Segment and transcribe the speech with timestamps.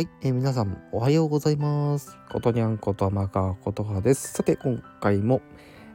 [0.00, 2.16] はい、えー皆さんおはようございます。
[2.32, 4.32] ことにゃんことまかことはです。
[4.32, 5.42] さて今回も、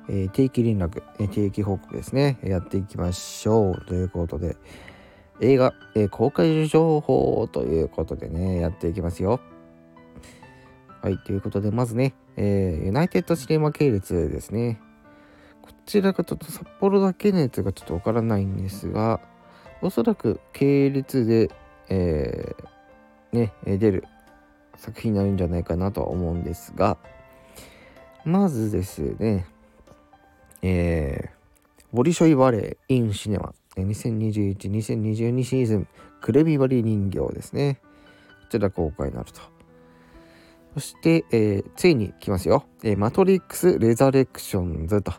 [0.07, 4.57] えー定期連絡、えー定期報告ですね、やっていきましょうということで
[5.41, 9.39] 映画、え公開情報ということでねやっていきますよ。
[11.01, 14.79] はいということでまずね、えユナイテッドシネマ系列ですね。
[15.63, 19.19] こちらがちょっと札幌だけのやつがちょっとわからないんですが
[19.81, 21.49] おそらく系列で、
[21.89, 22.74] えー
[23.35, 24.05] ね、出る
[24.77, 26.97] 作品になるんじゃないかなとは思うんですが、
[28.23, 29.45] まずですね、
[30.61, 35.87] えー、ボリショイバレー・イン・シネマ、2021-2022シーズン、
[36.21, 37.79] クレビバリ人形ですね。
[38.45, 39.41] こちら公開になると。
[40.73, 42.65] そして、えーついに来ますよ。
[42.83, 45.13] えーマトリックス・レザレクションズと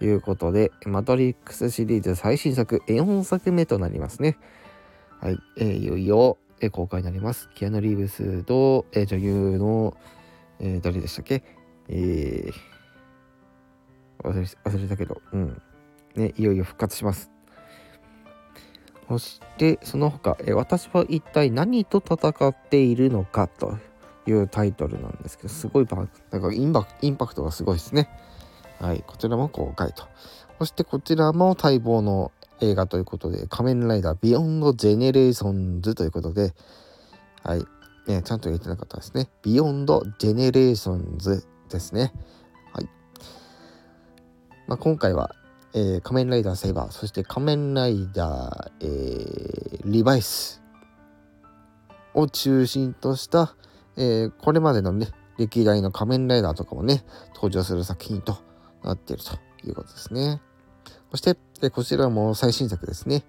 [0.00, 4.36] いうことで、マトリックスシリーズ最新作、4作目となりますね。
[5.20, 7.48] はい、えーいよいよ、え公開になります。
[7.54, 9.96] キアヌ・リーブスと、え女優の、
[10.58, 11.42] え誰でしたっけ？
[11.88, 12.70] えー
[14.22, 15.62] 忘れ忘れたけど、うん。
[16.14, 17.30] ね、いよいよ復活します。
[19.08, 23.78] そして、その他、え私は一体何と戦っているのかと
[24.26, 26.08] いうタイトルなんですけど、すごいパなん
[26.42, 28.10] かインパインパクトがすごいですね。
[28.78, 30.04] はい、こちらも公開と。
[30.58, 32.30] そしてこちらも待望の
[32.60, 36.54] 映画ということで、仮面ライダービヨンドジェネレーションズということで、
[37.42, 37.64] はい、
[38.06, 39.28] ね、ちゃんと言えてなかったですね。
[39.42, 42.12] ビヨンドジェネレーションズですね。
[42.72, 42.88] はい。
[44.66, 45.34] まあ、今回は、
[45.72, 50.62] えー仮面ライダーセイバー、そして仮面ライダー、えーリバイス
[52.14, 53.54] を中心とした、
[53.96, 55.08] えーこれまでのね、
[55.38, 58.36] 歴代の仮面ライダーとかもね、登場する作品と
[58.82, 59.32] なっていると
[59.66, 60.40] いうことですね。
[61.10, 61.36] そして、
[61.70, 63.24] こちらも最新作ですね。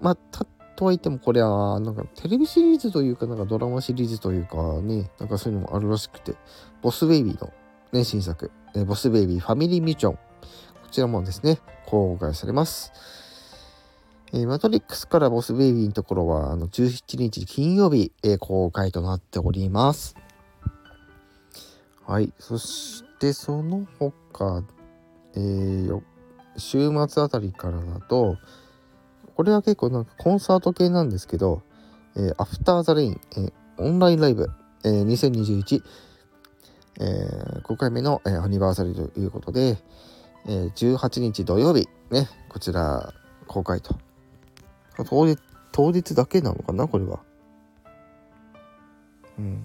[0.00, 0.46] まあ、た
[0.78, 6.36] とはいってもこれは、なんかテレビシリーズというか、なんかドラマシリーズというかね、なんかそういうのもあるらしくて、
[6.82, 7.52] ボスベイビーの
[7.92, 10.14] ね、新作、えボスベイビーファミリーミッション。
[10.14, 10.20] こ
[10.92, 12.92] ちらもですね、公開されます。
[14.32, 20.14] えーマトリックスからボスベイビーのところは、あの、17日金曜日、えー公開となっております。
[22.06, 22.32] はい。
[22.38, 24.62] そして、その他、
[25.34, 26.17] えー
[26.58, 28.36] 週末あたりからだと、
[29.36, 31.62] これは結構なんかコンサート系なんですけど、
[32.16, 34.50] えーアフターザレイン、えーオンラインライブ、
[34.84, 35.82] えー2021、
[37.00, 39.78] えー5回目の、えーアニバーサリーということで、
[40.46, 43.12] えー18日土曜日、ね、こちら
[43.46, 43.96] 公開と。
[45.08, 45.38] 当日
[45.70, 47.20] 当日だけなのかな、これは。
[49.38, 49.64] うん。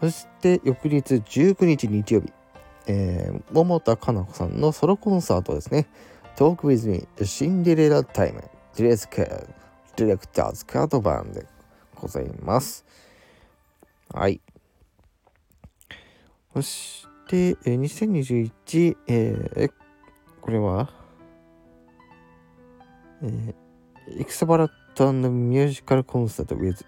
[0.00, 2.32] そして翌日19日日曜日、
[2.86, 5.86] えー、桃田加奈子さんのソロコンサートですね。
[6.36, 8.42] Talk with me, The Cinderella Time,
[8.74, 9.48] Dress Care,
[9.96, 11.46] Directors Card Band で
[11.94, 12.84] ございます。
[14.12, 14.40] はい。
[16.52, 19.72] そして、えー、2021、えー、
[20.40, 20.90] これは、
[23.22, 26.84] えー、エクサバ Musical Concert with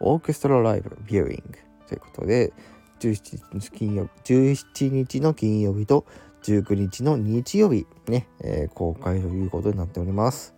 [0.00, 1.42] Orchestra Live Viewing
[1.86, 2.52] ということで、
[2.98, 6.06] 17日金曜日17日の金曜日と
[6.42, 10.54] 19日の日曜日ね、えー公開ということになっております。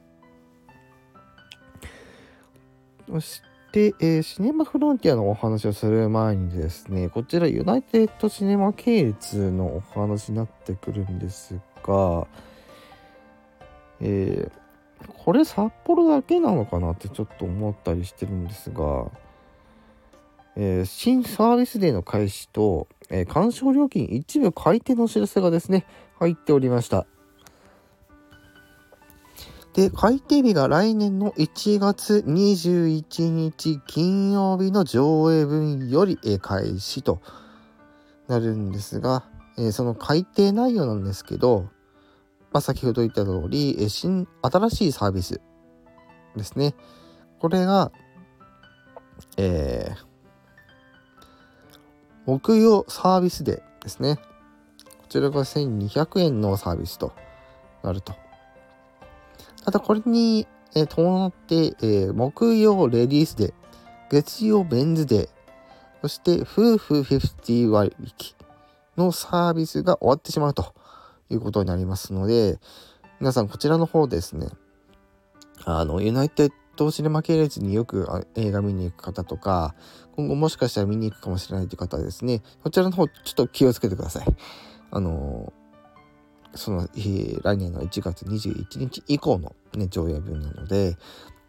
[3.09, 3.43] そし
[3.73, 12.27] て、えーシネマフロンティアのお話をする前にですね、こちらユナイテッドシネマ系列のお話になってくるんですが、
[14.01, 14.61] えー
[15.25, 19.11] これ札幌だけなのかなってちょっと思ったりしてるんですが、
[20.57, 25.87] えー新サービスデーの開始と、えー鑑賞料金一部改定のお知らせがですね、
[26.19, 27.07] 入っておりました。
[29.75, 37.21] で、改定日が来年の1月21日金曜日の上映分より、えー開始と
[38.27, 39.25] なるんですが、
[39.57, 41.69] えーその改定内容なんですけど、
[42.53, 45.41] まあ、先ほど言った通り、えー新、新しいサービス
[46.37, 46.75] ですね。
[47.39, 47.93] これが、
[49.37, 50.10] えー
[52.27, 54.17] 木曜サービスデーですね。
[54.17, 54.23] こ
[55.09, 57.13] ちらが1200円のサービスと
[57.83, 58.15] なると。
[59.65, 63.53] ただこれに、えー伴って、えー木曜レディースデー、
[64.11, 65.29] 月曜メンズデー、
[66.03, 68.35] そして夫婦50割引
[68.97, 70.75] のサービスが終わってしまうと
[71.29, 72.59] いうことになりますので、
[73.19, 74.49] 皆さんこちらの方ですね、
[75.65, 76.53] あの、ユナイテッ
[76.85, 79.75] ドシネマ系列によく映画見に行く方とか、
[80.17, 84.27] 今後もしかしたら見に行くかもしれないという方はですね、こちらの方ちょっと気をつけてください。
[84.91, 85.53] あの
[86.55, 90.97] その、えー来年の1月21日以降の、ね、上映分なので、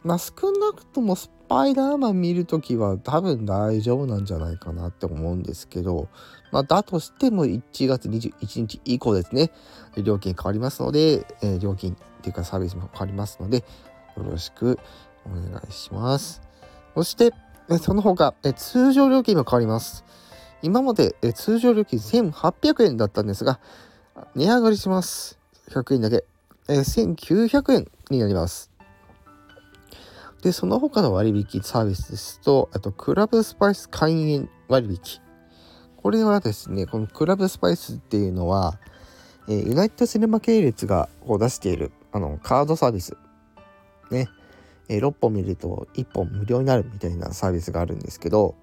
[0.04, 6.10] まあ少なくともスパイダーマン見るときは多分大丈夫なんじゃないかなって思うんですけど、
[6.52, 9.52] まあだとしても1月21日以降ですね、
[10.04, 13.64] 料金変わりますので、えー、料金っていうかサービスも変わりますので、
[14.18, 14.78] よろしく
[15.26, 16.42] お願いします。
[16.96, 17.32] そして、
[17.80, 20.04] その他、通常料金も変わります。
[20.62, 23.60] 今まで通常料金1800円だったんですが、
[24.36, 25.40] 値上がりします。
[25.70, 26.26] 100円だけ。
[26.68, 28.72] 1900円になります。
[30.42, 35.22] で、その他の割引サービスですと、あと、クラブスパイス会員割引。
[35.98, 38.80] これはですね、このクラブスパイスっていうのは、
[39.48, 43.18] えー、ユナイテッドシネマ系列がこう出しているあのカードサービス。
[44.10, 44.30] ね。
[44.90, 48.56] えー、6本見ると1本無料になるみたいなサービスがあるんですけど、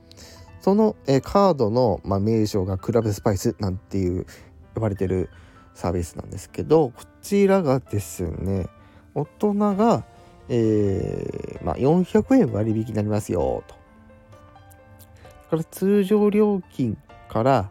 [0.60, 4.26] その、え、カードの、まあ、名称がクラブスパイスなんていう
[4.74, 5.30] 呼ばれてる
[5.74, 8.66] サービスなんですけど、こちらがですね、
[9.14, 10.04] 大人が、
[10.48, 13.74] えー、まあ、400円割引になりますよと。
[13.74, 16.98] だから通常料金
[17.28, 17.70] から、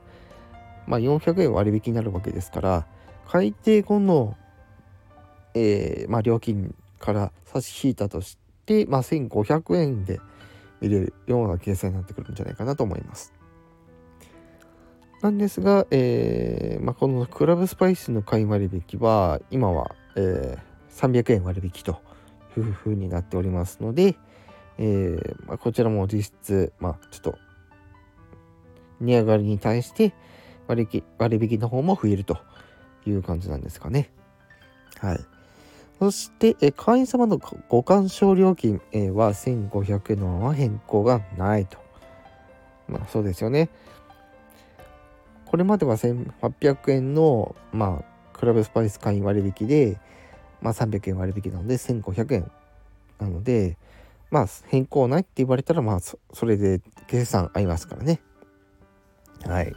[0.88, 2.88] まあ、400円割引になるわけですから
[3.28, 4.36] 改定後の、
[5.54, 10.20] えー、まあ、料金から差し引いたとして、まあ、1500円で
[10.82, 13.34] 見れるような計算になってくるんじゃないかなと思います。
[15.22, 22.02] なんですが、えーまあ、このクラブスパイスの買い割引は今は、えー、300円割引と
[22.56, 24.16] いうふうになっておりますので、
[24.78, 27.38] えーまあ、こちらも実質、まあ、ちょっと
[29.00, 30.14] 値上がりに対して
[30.68, 32.38] 割引割引の方も増えると
[33.06, 34.12] いう感じなんですかね。
[35.00, 35.37] はい。
[36.00, 37.40] そして、え会員様の
[37.70, 41.80] ご鑑賞料金、えは1500円のまま変更がないと。
[42.88, 43.70] まあそうですよね。
[45.48, 49.98] これまでは1800円の、まあ、クラブスパイス会員割引で、
[50.62, 52.52] まあ、300円割引なので1500円
[53.18, 53.78] なので、
[54.30, 58.20] まあ、変更ないって言われたら、まあそ、それで計算合いますからね。
[59.46, 59.74] はい。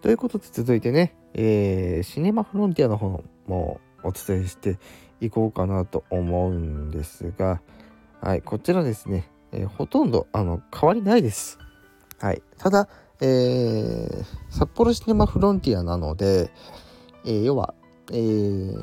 [0.00, 4.78] ということで続いてね、えー、シネマフロンティアの方もお伝えして
[5.26, 7.60] いこうかなと思うんですが、
[8.20, 11.58] はい、こちらですね、えー、ほとんどあの変わりないです。
[12.18, 12.42] はい。
[12.58, 12.88] ただ、
[13.20, 16.50] えー、札幌シネマフロンティアなので、
[17.24, 17.74] えー、要は、
[18.10, 18.82] えー、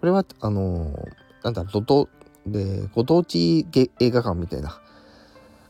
[0.00, 2.08] これは、あのー、なんだ、どと、
[2.46, 3.66] で、ご当地
[4.00, 4.80] 映画館みたいな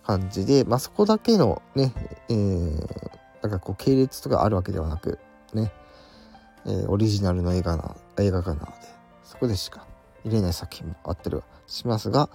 [0.05, 1.93] 感じで、まあ、そこだけのね、
[2.29, 3.09] えー、
[3.43, 5.19] なんかこう系列とかあるわけではなく、
[5.53, 5.73] ね、
[6.67, 8.98] えー、オリジナルの映画な、映画館なので、
[9.29, 9.87] そこでしか
[10.25, 12.31] 見れない作品もあったりはしますが、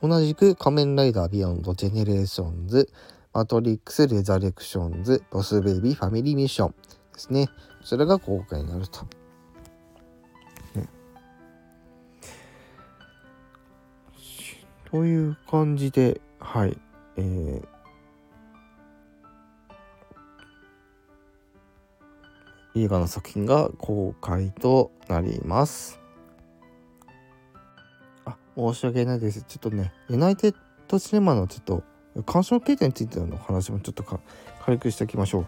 [0.00, 2.88] 同じく仮面ライダービヨンド、ジェネレーションズ、
[3.32, 6.74] マトリックス・レザレクションズ、ボス・ベイビー・ファミリー・ミッション
[7.12, 7.48] ですね。
[7.82, 9.02] それが公開になると。
[10.76, 10.88] ね、
[14.92, 16.78] という感じで、はい。
[17.16, 25.98] えー、映画の作品が公開となります。
[28.58, 29.42] 申し訳ないです。
[29.42, 30.54] ちょっとね、ユナイテッ
[30.88, 31.84] ドシネマのちょっと
[32.26, 35.46] 鑑賞経験についての話もちょっと軽くしておきましょう。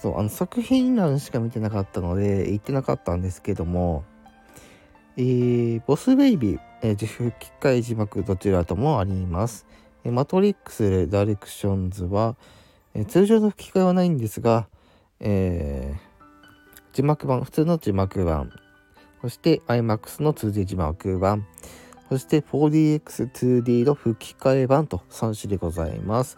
[0.00, 4.04] そう、あの作品欄しか見てなかったので言ってなかったんですけども、
[5.16, 9.66] えー、ボスベイビー、えー、吹き替え字幕どちらともあります。
[10.04, 12.36] えー、マトリックスレダレクションズは、
[12.94, 14.68] えー、通常の吹き替えはないんですが、
[15.18, 18.52] えー、字幕版、普通の字幕版、
[19.20, 21.46] そして iMAX の 2D 字幕版、
[22.08, 26.36] そして 4DX2D の吹き替え版と3種でございます。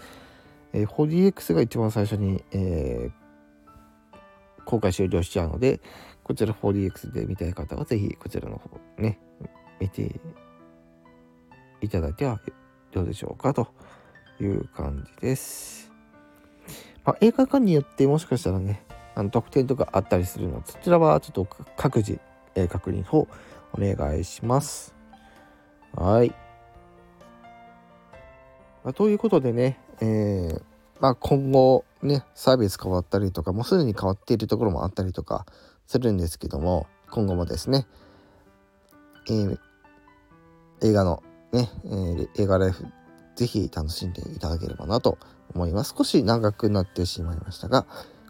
[0.72, 5.80] えー、4DX が一番最初に、えー、公開終了しちゃうので、
[6.22, 9.18] こちら 4DX で見たい方はぜひこちらの方ね、
[9.80, 10.20] 見て
[11.80, 12.40] いただいては
[12.92, 13.68] どうでしょうかと
[14.40, 15.92] いう感じです。
[17.04, 21.46] まあ、映画館によってもしかしたらね、あの特典とかあったりするので、そちらはちょっと
[21.76, 22.20] 各自、
[22.54, 23.28] えー、確認の方お
[23.78, 24.95] 願いします。
[25.94, 26.34] はい。
[28.84, 30.62] まあ、ということでね、えー、
[31.00, 35.46] まあ、今後ね、サービス変わったりとか、もうすでに変わっているところもあったりとか
[35.86, 37.86] するんですけども、今後もですね、
[39.28, 39.58] えー、
[40.82, 42.84] 映画のね、えー、映画ライフ、
[43.34, 45.18] ぜひ楽しんでいただければなと
[45.54, 45.94] 思います。
[45.96, 47.86] 少し長くなってしまいましたが、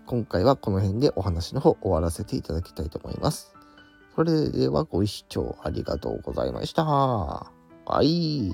[0.07, 3.56] 今回はこの辺でお話の方終わらせていただきたいと思います。
[4.17, 6.85] それではご視聴ありがとうございました。
[6.85, 7.51] は
[8.03, 8.51] い。